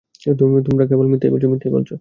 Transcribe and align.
তোমরা 0.67 0.85
কেবল 0.89 1.05
মিথ্যাই 1.11 1.31
বলছ। 1.67 1.89